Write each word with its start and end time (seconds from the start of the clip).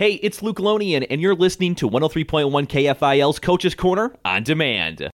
Hey, 0.00 0.14
it's 0.22 0.40
Luke 0.40 0.56
Lonian, 0.56 1.06
and 1.10 1.20
you're 1.20 1.34
listening 1.34 1.74
to 1.74 1.86
103.1 1.86 2.50
KFIL's 2.50 3.38
Coach's 3.38 3.74
Corner 3.74 4.16
on 4.24 4.42
demand. 4.42 5.10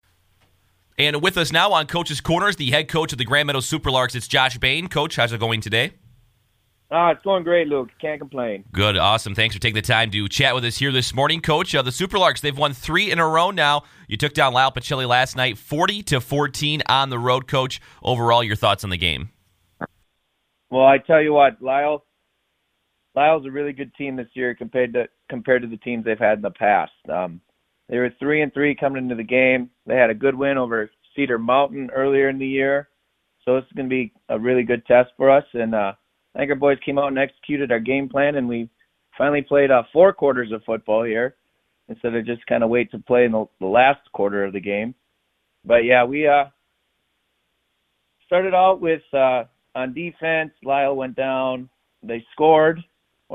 And 0.99 1.23
with 1.23 1.39
us 1.39 1.51
now 1.51 1.73
on 1.73 1.87
Coach's 1.87 2.21
Corner 2.21 2.51
is 2.51 2.57
the 2.57 2.71
head 2.71 2.89
coach 2.89 3.11
of 3.11 3.17
the 3.17 3.25
Grand 3.25 3.47
Meadows 3.47 3.67
Superlarks. 3.67 4.15
It's 4.15 4.29
Josh 4.29 4.59
Bain. 4.59 4.89
Coach, 4.89 5.17
how's 5.17 5.33
it 5.33 5.41
going 5.41 5.63
today? 5.63 5.93
Ah, 6.91 7.13
it's 7.13 7.23
going 7.23 7.45
great, 7.45 7.67
Luke. 7.67 7.89
Can't 7.99 8.21
complain. 8.21 8.63
Good, 8.73 8.99
awesome. 8.99 9.35
Thanks 9.35 9.55
for 9.57 9.63
taking 9.63 9.77
the 9.77 9.81
time 9.81 10.11
to 10.11 10.29
chat 10.29 10.55
with 10.55 10.67
us 10.67 10.77
here 10.77 10.93
this 10.93 11.15
morning, 11.15 11.41
Coach. 11.41 11.75
Uh, 11.75 11.81
the 11.81 11.89
Superlarks 11.89 12.43
they've 12.43 12.55
won 12.55 12.75
three 12.75 13.11
in 13.11 13.19
a 13.19 13.27
row 13.27 13.51
now. 13.51 13.85
You 14.07 14.19
took 14.19 14.35
down 14.35 14.53
Lyle 14.53 14.71
Pacelli 14.71 15.09
last 15.09 15.35
night, 15.35 15.57
forty 15.57 16.03
to 16.03 16.21
fourteen 16.21 16.83
on 16.91 17.09
the 17.09 17.19
road, 17.19 17.49
Coach. 17.49 17.81
Overall, 18.03 18.45
your 18.45 18.55
thoughts 18.55 18.85
on 18.85 18.91
the 18.91 18.99
game? 18.99 19.31
Well, 20.69 20.85
I 20.85 20.99
tell 20.99 21.23
you 21.23 21.33
what, 21.33 21.63
Lyle 21.63 22.05
Lyle's 23.15 23.47
a 23.47 23.51
really 23.51 23.73
good 23.73 23.95
team 23.95 24.17
this 24.17 24.29
year 24.35 24.55
compared 24.55 24.93
to 24.95 25.05
compared 25.29 25.63
to 25.63 25.69
the 25.69 25.77
teams 25.79 26.05
they've 26.05 26.19
had 26.19 26.39
in 26.39 26.43
the 26.43 26.51
past. 26.51 26.93
Um, 27.13 27.41
they 27.89 27.99
were 27.99 28.11
three 28.19 28.43
and 28.43 28.53
three 28.53 28.75
coming 28.75 29.03
into 29.03 29.15
the 29.15 29.23
game. 29.23 29.71
They 29.87 29.97
had 29.97 30.11
a 30.11 30.15
good 30.15 30.35
win 30.35 30.59
over 30.59 30.91
Cedar 31.15 31.39
Mountain 31.39 31.91
earlier 31.95 32.29
in 32.29 32.39
the 32.39 32.47
year, 32.47 32.89
so 33.45 33.57
this 33.57 33.65
is 33.65 33.73
going 33.77 33.89
to 33.89 33.95
be 33.95 34.13
a 34.29 34.39
really 34.39 34.63
good 34.63 34.85
test 34.87 35.11
for 35.17 35.31
us. 35.31 35.45
And 35.53 35.75
uh, 35.75 35.93
I 36.35 36.39
think 36.39 36.51
our 36.51 36.57
boys 36.57 36.79
came 36.85 36.99
out 36.99 37.09
and 37.09 37.19
executed 37.19 37.71
our 37.71 37.81
game 37.81 38.09
plan, 38.09 38.37
and 38.37 38.49
we 38.49 38.69
finally 39.17 39.43
played 39.43 39.71
uh, 39.71 39.83
four 39.93 40.13
quarters 40.13 40.51
of 40.51 40.65
football 40.65 41.05
here 41.05 41.37
instead 41.89 42.15
of 42.15 42.27
just 42.27 42.45
kind 42.47 42.65
of 42.65 42.71
wait 42.71 42.91
to 42.91 42.99
play 42.99 43.27
in 43.27 43.33
the, 43.33 43.45
the 43.61 43.67
last 43.67 44.01
quarter 44.13 44.45
of 44.45 44.53
the 44.53 44.61
game. 44.61 44.95
But 45.65 45.85
yeah, 45.85 46.05
we 46.05 46.27
uh, 46.27 46.45
started 48.27 48.55
out 48.55 48.81
with 48.81 49.03
uh, 49.13 49.45
on 49.75 49.95
defense. 49.95 50.51
Lyle 50.65 50.97
went 50.97 51.15
down. 51.15 51.69
They 52.03 52.25
scored 52.33 52.83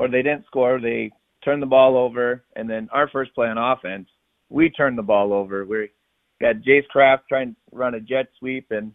or 0.00 0.08
they 0.08 0.22
didn't 0.22 0.46
score, 0.46 0.80
they 0.80 1.12
turned 1.44 1.60
the 1.60 1.66
ball 1.66 1.94
over, 1.94 2.42
and 2.56 2.68
then 2.68 2.88
our 2.90 3.06
first 3.10 3.34
play 3.34 3.48
on 3.48 3.58
offense, 3.58 4.08
we 4.48 4.70
turned 4.70 4.96
the 4.96 5.02
ball 5.02 5.34
over. 5.34 5.66
We 5.66 5.90
got 6.40 6.56
Jace 6.66 6.88
Kraft 6.88 7.24
trying 7.28 7.50
to 7.50 7.56
run 7.76 7.94
a 7.94 8.00
jet 8.00 8.28
sweep, 8.38 8.68
and 8.70 8.92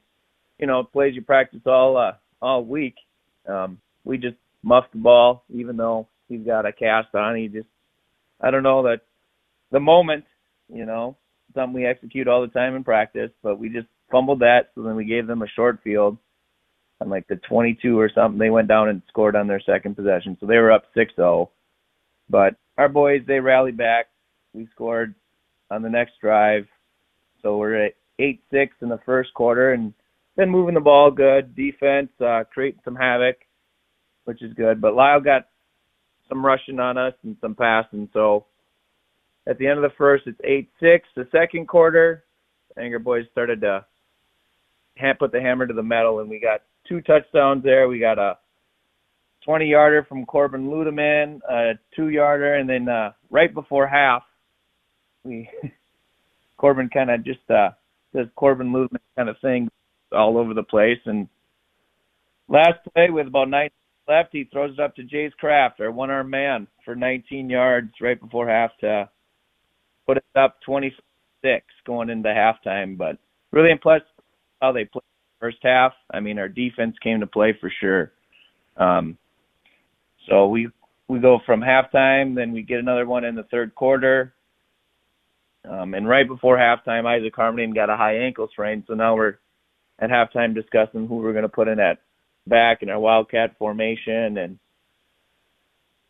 you 0.57 0.65
know 0.65 0.83
plays 0.83 1.13
you 1.13 1.21
practice 1.21 1.61
all 1.67 1.95
uh, 1.95 2.13
all 2.41 2.65
week. 2.65 2.95
Um, 3.47 3.77
we 4.03 4.17
just 4.17 4.37
muffed 4.63 4.93
the 4.93 4.97
ball, 4.97 5.43
even 5.53 5.77
though 5.77 6.07
he's 6.27 6.43
got 6.43 6.65
a 6.65 6.73
cast 6.73 7.13
on. 7.13 7.35
He 7.35 7.49
just, 7.49 7.67
I 8.41 8.49
don't 8.49 8.63
know 8.63 8.81
that 8.83 9.01
the 9.71 9.79
moment, 9.79 10.25
you 10.73 10.87
know, 10.87 11.17
something 11.53 11.73
we 11.73 11.85
execute 11.85 12.27
all 12.27 12.41
the 12.41 12.47
time 12.47 12.75
in 12.75 12.83
practice, 12.83 13.29
but 13.43 13.59
we 13.59 13.69
just 13.69 13.87
fumbled 14.11 14.39
that. 14.39 14.71
So 14.73 14.81
then 14.81 14.95
we 14.95 15.05
gave 15.05 15.27
them 15.27 15.43
a 15.43 15.47
short 15.55 15.79
field 15.83 16.17
on 17.01 17.09
like 17.09 17.27
the 17.27 17.35
22 17.47 17.99
or 17.99 18.09
something. 18.13 18.39
They 18.39 18.49
went 18.49 18.67
down 18.67 18.89
and 18.89 19.01
scored 19.07 19.35
on 19.35 19.47
their 19.47 19.61
second 19.61 19.95
possession, 19.95 20.37
so 20.39 20.45
they 20.45 20.57
were 20.57 20.71
up 20.71 20.85
6-0. 20.95 21.49
But 22.29 22.55
our 22.77 22.89
boys, 22.89 23.21
they 23.27 23.39
rallied 23.39 23.77
back. 23.77 24.07
We 24.53 24.67
scored 24.73 25.13
on 25.69 25.81
the 25.81 25.89
next 25.89 26.13
drive, 26.21 26.67
so 27.41 27.57
we're 27.57 27.85
at 27.85 27.93
8-6 28.19 28.69
in 28.81 28.89
the 28.89 28.99
first 29.05 29.33
quarter, 29.33 29.73
and 29.73 29.93
been 30.35 30.49
moving 30.49 30.75
the 30.75 30.81
ball 30.81 31.11
good. 31.11 31.55
Defense 31.55 32.09
uh, 32.19 32.43
creating 32.53 32.81
some 32.83 32.95
havoc, 32.95 33.37
which 34.25 34.41
is 34.41 34.53
good. 34.53 34.81
But 34.81 34.95
Lyle 34.95 35.21
got 35.21 35.47
some 36.29 36.45
rushing 36.45 36.79
on 36.79 36.97
us 36.97 37.13
and 37.23 37.37
some 37.41 37.55
passing, 37.55 38.09
so 38.13 38.45
at 39.47 39.57
the 39.57 39.67
end 39.67 39.77
of 39.77 39.83
the 39.83 39.95
first, 39.97 40.25
it's 40.25 40.41
8-6. 40.81 41.01
The 41.15 41.27
second 41.31 41.67
quarter, 41.67 42.23
Anger 42.77 42.99
Boys 42.99 43.25
started 43.31 43.61
to 43.61 43.85
put 45.19 45.31
the 45.31 45.41
hammer 45.41 45.67
to 45.67 45.73
the 45.73 45.83
metal, 45.83 46.19
and 46.19 46.29
we 46.29 46.39
got 46.39 46.61
two 46.87 47.01
touchdowns 47.01 47.63
there. 47.63 47.87
We 47.87 47.99
got 47.99 48.17
a 48.17 48.37
20 49.45 49.67
yarder 49.67 50.03
from 50.03 50.25
Corbin 50.25 50.67
Ludeman, 50.67 51.39
a 51.49 51.73
two 51.95 52.09
yarder, 52.09 52.55
and 52.55 52.69
then 52.69 52.89
uh, 52.89 53.11
right 53.29 53.53
before 53.53 53.87
half, 53.87 54.23
we 55.23 55.49
Corbin 56.57 56.89
kind 56.89 57.11
of 57.11 57.23
just 57.23 57.49
uh, 57.49 57.69
does 58.15 58.27
Corbin 58.35 58.71
Ludeman 58.71 58.99
kind 59.15 59.29
of 59.29 59.35
thing 59.41 59.69
all 60.11 60.37
over 60.37 60.53
the 60.53 60.63
place. 60.63 60.99
And 61.05 61.27
last 62.47 62.79
play 62.93 63.09
with 63.09 63.27
about 63.27 63.49
nine 63.49 63.69
left, 64.07 64.29
he 64.31 64.45
throws 64.45 64.73
it 64.73 64.79
up 64.79 64.95
to 64.95 65.03
Jace 65.03 65.33
Kraft, 65.33 65.79
our 65.79 65.91
one 65.91 66.09
arm 66.09 66.29
man, 66.29 66.67
for 66.83 66.95
19 66.95 67.49
yards 67.49 67.91
right 68.01 68.19
before 68.19 68.47
half 68.47 68.71
to 68.79 69.09
put 70.05 70.17
it 70.17 70.23
up 70.35 70.57
26 70.65 71.65
going 71.85 72.09
into 72.09 72.29
halftime. 72.29 72.97
But 72.97 73.17
really 73.51 73.71
impressed 73.71 74.05
how 74.61 74.71
they 74.71 74.85
played 74.85 75.03
first 75.39 75.57
half. 75.61 75.93
I 76.11 76.19
mean, 76.19 76.39
our 76.39 76.49
defense 76.49 76.95
came 77.03 77.19
to 77.19 77.27
play 77.27 77.57
for 77.59 77.71
sure. 77.79 78.11
Um, 78.77 79.17
so 80.27 80.47
we 80.47 80.69
we 81.07 81.19
go 81.19 81.39
from 81.45 81.61
halftime, 81.61 82.35
then 82.35 82.51
we 82.51 82.63
get 82.63 82.79
another 82.79 83.05
one 83.05 83.25
in 83.25 83.35
the 83.35 83.43
third 83.43 83.75
quarter. 83.75 84.33
Um, 85.69 85.93
and 85.93 86.07
right 86.07 86.27
before 86.27 86.57
halftime, 86.57 87.05
Isaac 87.05 87.35
Harmony 87.35 87.71
got 87.73 87.89
a 87.89 87.97
high 87.97 88.17
ankle 88.17 88.47
sprain, 88.51 88.83
so 88.87 88.93
now 88.93 89.15
we're 89.15 89.37
at 89.99 90.09
halftime 90.09 90.53
discussing 90.53 91.07
who 91.07 91.17
we're 91.17 91.31
going 91.31 91.43
to 91.43 91.49
put 91.49 91.67
in 91.67 91.79
at 91.79 91.99
back 92.47 92.81
in 92.81 92.89
our 92.89 92.99
Wildcat 92.99 93.57
formation, 93.57 94.37
and 94.37 94.59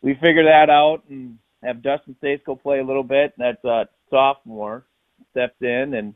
we 0.02 0.14
figure 0.16 0.44
that 0.44 0.70
out 0.70 1.04
and 1.10 1.38
have 1.64 1.82
Dustin 1.82 2.16
Stasko 2.22 2.62
play 2.62 2.80
a 2.80 2.86
little 2.86 3.04
bit. 3.04 3.34
That's 3.38 3.64
a 3.64 3.88
sophomore 4.10 4.86
stepped 5.32 5.62
in, 5.62 5.94
and 5.94 6.14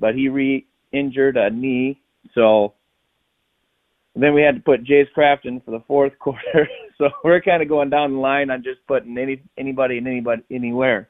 but 0.00 0.14
he 0.14 0.28
re-injured 0.28 1.36
a 1.36 1.50
knee 1.50 2.00
so 2.34 2.74
then 4.14 4.34
we 4.34 4.42
had 4.42 4.56
to 4.56 4.60
put 4.60 4.84
Jace 4.84 5.10
Kraft 5.12 5.46
in 5.46 5.60
for 5.60 5.70
the 5.70 5.82
fourth 5.86 6.16
quarter. 6.18 6.68
so 6.98 7.10
we're 7.24 7.40
kind 7.40 7.62
of 7.62 7.68
going 7.68 7.90
down 7.90 8.14
the 8.14 8.18
line 8.18 8.50
on 8.50 8.62
just 8.62 8.86
putting 8.86 9.16
any 9.16 9.42
anybody 9.56 9.98
and 9.98 10.06
anybody 10.06 10.42
anywhere. 10.50 11.08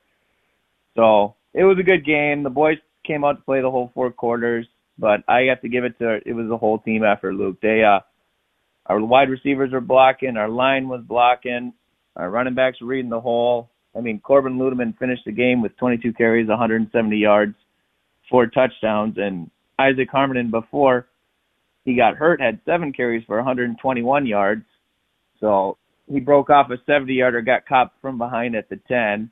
So 0.94 1.34
it 1.54 1.64
was 1.64 1.78
a 1.78 1.82
good 1.82 2.04
game. 2.04 2.42
The 2.42 2.50
boys 2.50 2.78
came 3.06 3.24
out 3.24 3.36
to 3.36 3.42
play 3.42 3.60
the 3.60 3.70
whole 3.70 3.91
four 3.94 4.10
quarters, 4.10 4.66
but 4.98 5.22
I 5.28 5.42
have 5.42 5.60
to 5.62 5.69
give 5.69 5.84
it 5.84 5.98
to 5.98 6.20
it 6.24 6.32
was 6.32 6.50
a 6.50 6.56
whole 6.56 6.78
team 6.78 7.04
effort, 7.04 7.34
Luke. 7.34 7.58
They 7.62 7.82
uh 7.82 8.00
our 8.86 9.00
wide 9.00 9.28
receivers 9.28 9.72
were 9.72 9.82
blocking, 9.82 10.36
our 10.36 10.48
line 10.48 10.88
was 10.88 11.02
blocking, 11.06 11.75
our 12.16 12.30
running 12.30 12.54
backs 12.54 12.80
were 12.80 12.86
reading 12.86 13.10
the 13.10 13.20
hole. 13.20 13.70
I 13.96 14.00
mean, 14.00 14.20
Corbin 14.20 14.58
Ludeman 14.58 14.96
finished 14.98 15.25
the 15.26 15.32
game 15.32 15.60
with 15.60 15.76
22 15.76 16.12
carries, 16.14 16.48
170 16.48 17.16
yards, 17.16 17.54
four 18.30 18.46
touchdowns, 18.46 19.16
and 19.19 19.50
Isaac 19.78 20.09
Harmon 20.11 20.50
before 20.50 21.06
he 21.84 21.94
got 21.94 22.16
hurt 22.16 22.41
had 22.41 22.61
seven 22.65 22.93
carries 22.93 23.25
for 23.25 23.37
121 23.37 24.27
yards. 24.27 24.65
So 25.41 25.78
he 26.11 26.21
broke 26.21 26.50
off 26.50 26.71
a 26.71 26.77
70 26.87 27.15
yarder, 27.15 27.43
got 27.43 27.66
caught 27.66 27.93
from 28.03 28.19
behind 28.19 28.56
at 28.56 28.69
the 28.69 28.81
10. 28.88 29.31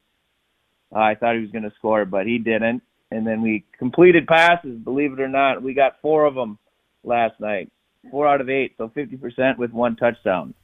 Uh, 0.94 0.98
I 0.98 1.14
thought 1.14 1.34
he 1.34 1.42
was 1.42 1.50
going 1.50 1.64
to 1.64 1.72
score, 1.78 2.04
but 2.04 2.26
he 2.26 2.38
didn't. 2.38 2.82
And 3.10 3.26
then 3.26 3.42
we 3.42 3.64
completed 3.78 4.26
passes, 4.26 4.78
believe 4.78 5.12
it 5.12 5.20
or 5.20 5.28
not. 5.28 5.62
We 5.62 5.74
got 5.74 6.00
four 6.00 6.24
of 6.24 6.34
them 6.34 6.58
last 7.04 7.38
night, 7.40 7.70
four 8.10 8.26
out 8.26 8.40
of 8.40 8.48
eight, 8.48 8.74
so 8.78 8.88
50% 8.88 9.58
with 9.58 9.72
one 9.72 9.96
touchdown. 9.96 10.54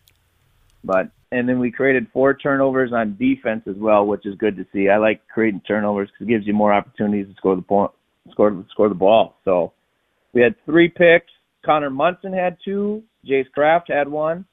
But 0.84 1.10
and 1.30 1.48
then 1.48 1.58
we 1.58 1.70
created 1.70 2.08
four 2.12 2.34
turnovers 2.34 2.92
on 2.92 3.16
defense 3.16 3.62
as 3.66 3.76
well, 3.76 4.06
which 4.06 4.26
is 4.26 4.34
good 4.34 4.56
to 4.56 4.66
see. 4.72 4.88
I 4.88 4.98
like 4.98 5.26
creating 5.28 5.62
turnovers 5.66 6.08
because 6.10 6.26
it 6.26 6.30
gives 6.30 6.46
you 6.46 6.52
more 6.52 6.72
opportunities 6.72 7.28
to 7.28 7.34
score 7.36 7.56
the 7.56 7.62
point, 7.62 7.92
score 8.32 8.64
score 8.70 8.88
the 8.88 8.94
ball. 8.94 9.36
So 9.44 9.72
we 10.32 10.42
had 10.42 10.54
three 10.64 10.88
picks. 10.88 11.30
Connor 11.64 11.90
Munson 11.90 12.32
had 12.32 12.56
two. 12.64 13.02
Jace 13.26 13.50
Kraft 13.52 13.88
had 13.88 14.08
one, 14.08 14.44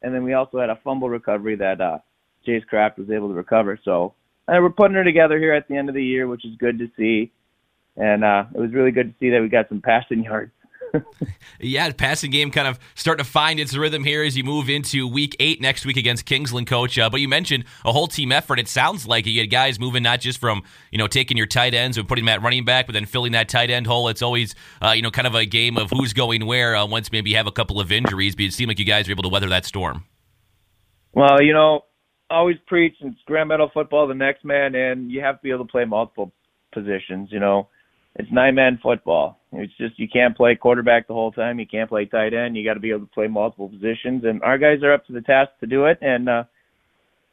and 0.00 0.14
then 0.14 0.24
we 0.24 0.32
also 0.32 0.58
had 0.58 0.70
a 0.70 0.78
fumble 0.82 1.10
recovery 1.10 1.56
that 1.56 1.80
uh, 1.80 1.98
Jace 2.46 2.66
Kraft 2.66 2.98
was 2.98 3.10
able 3.10 3.28
to 3.28 3.34
recover. 3.34 3.78
So 3.84 4.14
and 4.48 4.62
we're 4.62 4.70
putting 4.70 4.94
her 4.94 5.04
together 5.04 5.38
here 5.38 5.54
at 5.54 5.68
the 5.68 5.76
end 5.76 5.88
of 5.88 5.94
the 5.94 6.04
year, 6.04 6.26
which 6.26 6.44
is 6.44 6.56
good 6.58 6.78
to 6.78 6.88
see. 6.96 7.32
And 7.96 8.24
uh, 8.24 8.44
it 8.54 8.60
was 8.60 8.72
really 8.72 8.90
good 8.90 9.12
to 9.12 9.14
see 9.20 9.30
that 9.30 9.40
we 9.40 9.48
got 9.48 9.68
some 9.68 9.80
passing 9.80 10.24
yards 10.24 10.52
yeah, 11.60 11.90
passing 11.92 12.30
game 12.30 12.50
kind 12.50 12.68
of 12.68 12.78
starting 12.94 13.24
to 13.24 13.30
find 13.30 13.58
its 13.58 13.76
rhythm 13.76 14.04
here 14.04 14.22
as 14.22 14.36
you 14.36 14.44
move 14.44 14.68
into 14.68 15.06
week 15.06 15.36
eight 15.40 15.60
next 15.60 15.84
week 15.84 15.96
against 15.96 16.24
Kingsland, 16.24 16.66
coach. 16.66 16.98
Uh, 16.98 17.10
but 17.10 17.20
you 17.20 17.28
mentioned 17.28 17.64
a 17.84 17.92
whole 17.92 18.06
team 18.06 18.32
effort. 18.32 18.58
It 18.58 18.68
sounds 18.68 19.06
like 19.06 19.26
you 19.26 19.40
had 19.40 19.50
guys 19.50 19.78
moving 19.78 20.02
not 20.02 20.20
just 20.20 20.38
from, 20.38 20.62
you 20.90 20.98
know, 20.98 21.06
taking 21.06 21.36
your 21.36 21.46
tight 21.46 21.74
ends 21.74 21.98
and 21.98 22.08
putting 22.08 22.24
them 22.24 22.34
at 22.34 22.42
running 22.42 22.64
back, 22.64 22.86
but 22.86 22.92
then 22.92 23.06
filling 23.06 23.32
that 23.32 23.48
tight 23.48 23.70
end 23.70 23.86
hole. 23.86 24.08
It's 24.08 24.22
always, 24.22 24.54
uh, 24.82 24.92
you 24.92 25.02
know, 25.02 25.10
kind 25.10 25.26
of 25.26 25.34
a 25.34 25.44
game 25.44 25.76
of 25.76 25.90
who's 25.90 26.12
going 26.12 26.46
where 26.46 26.76
uh, 26.76 26.86
once 26.86 27.10
maybe 27.12 27.30
you 27.30 27.36
have 27.36 27.46
a 27.46 27.52
couple 27.52 27.80
of 27.80 27.92
injuries, 27.92 28.34
but 28.34 28.44
it 28.44 28.52
seemed 28.52 28.68
like 28.68 28.78
you 28.78 28.84
guys 28.84 29.08
were 29.08 29.12
able 29.12 29.24
to 29.24 29.28
weather 29.28 29.48
that 29.48 29.64
storm. 29.64 30.04
Well, 31.12 31.40
you 31.40 31.52
know, 31.52 31.82
always 32.30 32.56
preach 32.66 32.96
it's 33.00 33.16
Grand 33.26 33.48
Meadow 33.48 33.70
football, 33.72 34.08
the 34.08 34.14
next 34.14 34.44
man 34.44 34.74
and 34.74 35.10
You 35.10 35.20
have 35.20 35.36
to 35.36 35.42
be 35.42 35.50
able 35.50 35.64
to 35.64 35.70
play 35.70 35.84
multiple 35.84 36.32
positions, 36.72 37.28
you 37.30 37.38
know 37.38 37.68
it's 38.16 38.30
nine 38.30 38.54
man 38.54 38.78
football. 38.82 39.40
It's 39.52 39.76
just 39.76 39.98
you 39.98 40.08
can't 40.08 40.36
play 40.36 40.54
quarterback 40.54 41.08
the 41.08 41.14
whole 41.14 41.32
time. 41.32 41.58
You 41.58 41.66
can't 41.66 41.88
play 41.88 42.06
tight 42.06 42.34
end. 42.34 42.56
You 42.56 42.64
got 42.64 42.74
to 42.74 42.80
be 42.80 42.90
able 42.90 43.00
to 43.00 43.12
play 43.12 43.26
multiple 43.26 43.68
positions, 43.68 44.24
and 44.24 44.42
our 44.42 44.58
guys 44.58 44.82
are 44.82 44.92
up 44.92 45.06
to 45.06 45.12
the 45.12 45.20
task 45.20 45.50
to 45.60 45.66
do 45.66 45.86
it. 45.86 45.98
And 46.00 46.28
uh, 46.28 46.44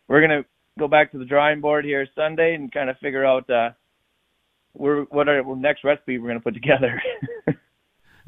we're 0.07 0.21
gonna 0.21 0.45
go 0.79 0.87
back 0.87 1.11
to 1.11 1.17
the 1.17 1.25
drawing 1.25 1.61
board 1.61 1.85
here 1.85 2.07
Sunday 2.15 2.55
and 2.55 2.71
kind 2.71 2.89
of 2.89 2.97
figure 2.97 3.25
out 3.25 3.49
uh, 3.49 3.71
we're, 4.73 5.03
what 5.05 5.29
our 5.29 5.43
next 5.55 5.83
recipe 5.83 6.17
we're 6.17 6.29
gonna 6.29 6.39
put 6.39 6.53
together. 6.53 7.01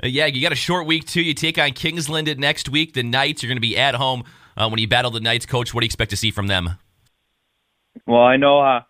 Uh, 0.02 0.08
yeah, 0.08 0.26
you 0.26 0.42
got 0.42 0.52
a 0.52 0.56
short 0.56 0.88
week 0.88 1.06
too. 1.06 1.22
You 1.22 1.36
take 1.36 1.60
on 1.60 1.72
Kingsland 1.72 2.36
next 2.40 2.68
week. 2.68 2.94
The 2.94 3.04
Knights 3.04 3.44
are 3.44 3.48
going 3.48 3.58
to 3.58 3.62
be 3.62 3.78
at 3.78 3.94
home 3.94 4.24
uh, 4.58 4.68
when 4.68 4.80
you 4.80 4.88
battle 4.88 5.12
the 5.12 5.20
Knights. 5.20 5.46
Coach, 5.46 5.74
what 5.74 5.82
do 5.82 5.86
you 5.86 5.88
expect 5.88 6.10
to 6.10 6.18
see 6.18 6.32
from 6.32 6.48
them? 6.48 6.72
Well, 8.08 8.24
I 8.24 8.38
know 8.38 8.60
uh, 8.60 8.82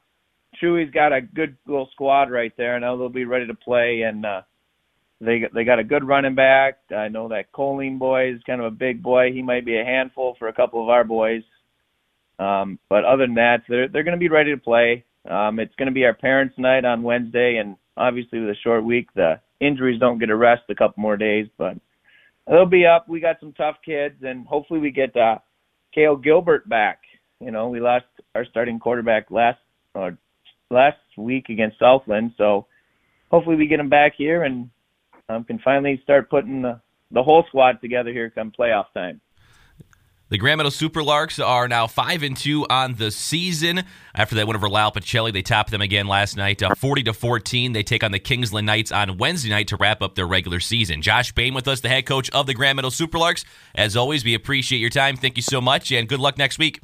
Chewy's 0.64 0.92
got 0.92 1.12
a 1.12 1.22
good 1.22 1.58
little 1.66 1.90
squad 1.92 2.32
right 2.32 2.54
there. 2.58 2.76
I 2.76 2.80
know 2.80 2.98
they'll 2.98 3.10
be 3.10 3.26
ready 3.26 3.48
to 3.48 3.54
play, 3.54 4.04
and 4.04 4.26
uh, 4.26 4.42
they 5.20 5.44
they 5.54 5.64
got 5.64 5.80
a 5.80 5.84
good 5.84 6.08
running 6.08 6.36
back. 6.36 6.80
I 6.96 7.10
know 7.10 7.28
that 7.30 7.52
Colleen 7.52 7.98
boy 7.98 8.34
is 8.34 8.42
kind 8.46 8.62
of 8.62 8.68
a 8.68 8.76
big 8.76 9.04
boy. 9.04 9.32
He 9.34 9.42
might 9.42 9.66
be 9.66 9.78
a 9.78 9.84
handful 9.84 10.36
for 10.40 10.48
a 10.48 10.54
couple 10.54 10.82
of 10.82 10.90
our 10.90 11.04
boys. 11.04 11.44
Um, 12.40 12.80
but 12.90 13.06
other 13.06 13.26
than 13.26 13.36
that, 13.36 13.64
they're 13.68 13.88
they're 13.88 14.04
going 14.04 14.18
to 14.18 14.20
be 14.20 14.30
ready 14.30 14.52
to 14.52 14.62
play. 14.62 15.04
Um, 15.30 15.60
it's 15.60 15.76
going 15.76 15.88
to 15.88 15.94
be 15.94 16.06
our 16.06 16.14
parents' 16.14 16.56
night 16.58 16.86
on 16.86 17.04
Wednesday, 17.04 17.58
and 17.58 17.76
obviously 17.98 18.40
with 18.40 18.50
a 18.50 18.56
short 18.64 18.84
week, 18.84 19.08
the 19.16 19.40
injuries 19.60 20.00
don't 20.00 20.20
get 20.20 20.30
a 20.30 20.36
rest 20.36 20.64
a 20.70 20.76
couple 20.76 21.02
more 21.02 21.18
days. 21.18 21.48
But 21.58 21.78
they'll 22.48 22.66
be 22.66 22.86
up. 22.86 23.08
We 23.08 23.20
got 23.20 23.40
some 23.40 23.54
tough 23.54 23.78
kids, 23.86 24.16
and 24.22 24.48
hopefully 24.48 24.80
we 24.80 24.92
get 24.92 25.16
uh, 25.16 25.40
Kale 25.94 26.18
Gilbert 26.18 26.68
back. 26.68 27.00
You 27.40 27.52
know, 27.52 27.70
we 27.70 27.80
lost 27.80 28.06
our 28.36 28.46
starting 28.46 28.80
quarterback 28.80 29.30
last 29.30 29.60
uh, 29.96 30.12
last 30.70 30.98
week 31.18 31.50
against 31.50 31.80
Southland, 31.80 32.34
so 32.38 32.68
hopefully 33.30 33.56
we 33.56 33.68
get 33.68 33.80
him 33.80 33.90
back 33.90 34.14
here 34.18 34.44
and 34.44 34.70
um, 35.30 35.44
can 35.44 35.60
finally 35.60 36.00
start 36.04 36.30
putting 36.30 36.62
the, 36.62 36.82
the 37.12 37.24
whole 37.24 37.44
squad 37.48 37.82
together 37.82 38.12
here 38.12 38.30
come 38.30 38.52
playoff 38.52 38.86
time. 38.94 39.22
The 40.30 40.40
Grand 40.40 40.58
Meadow 40.58 40.72
Superlarks 40.72 41.46
are 41.46 41.68
now 41.68 41.86
five 41.86 42.24
and 42.24 42.36
two 42.36 42.66
on 42.68 42.96
the 42.96 43.12
season. 43.12 43.84
After 44.16 44.34
that 44.36 44.48
win 44.48 44.56
over 44.56 44.68
Lyle 44.68 44.92
Pacelli, 44.92 45.32
they 45.32 45.44
topped 45.44 45.70
them 45.70 45.82
again 45.82 46.08
last 46.08 46.36
night, 46.36 46.64
uh, 46.64 46.74
forty 46.74 47.04
to 47.04 47.14
fourteen. 47.14 47.74
They 47.74 47.84
take 47.84 48.04
on 48.04 48.12
the 48.12 48.18
Kingsland 48.18 48.66
Knights 48.66 48.92
on 48.92 49.18
Wednesday 49.20 49.50
night 49.50 49.68
to 49.68 49.78
wrap 49.78 50.02
up 50.02 50.16
their 50.16 50.26
regular 50.26 50.60
season. 50.60 51.04
Josh 51.04 51.32
Bain 51.34 51.54
with 51.54 51.68
us, 51.68 51.82
the 51.82 51.90
head 51.90 52.08
coach 52.08 52.32
of 52.32 52.48
the 52.48 52.56
Grand 52.56 52.78
Meadow 52.78 52.90
Superlarks. 52.90 53.46
As 53.76 53.96
always, 53.96 54.26
we 54.26 54.34
appreciate 54.34 54.80
your 54.80 54.90
time. 54.90 55.18
Thank 55.18 55.38
you 55.38 55.44
so 55.44 55.62
much, 55.62 55.92
and 55.92 56.10
good 56.10 56.20
luck 56.20 56.40
next 56.40 56.58
week. 56.58 56.82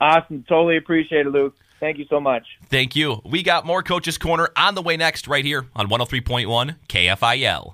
Awesome, 0.00 0.44
totally 0.48 0.76
appreciate 0.76 1.26
it, 1.26 1.30
Luke. 1.30 1.54
Thank 1.80 1.98
you 1.98 2.06
so 2.08 2.20
much. 2.20 2.46
Thank 2.68 2.96
you. 2.96 3.20
We 3.24 3.42
got 3.42 3.66
more 3.66 3.82
Coaches 3.82 4.16
Corner 4.16 4.48
on 4.56 4.74
the 4.74 4.82
way 4.82 4.96
next, 4.96 5.28
right 5.28 5.44
here 5.44 5.66
on 5.74 5.88
103.1 5.88 6.76
KFIL. 6.88 7.72